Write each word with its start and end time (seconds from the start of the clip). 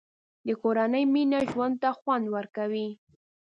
د 0.45 0.47
کورنۍ 0.61 1.03
مینه 1.13 1.39
ژوند 1.51 1.75
ته 1.81 1.89
خوند 1.97 2.25
ورکوي. 2.35 2.87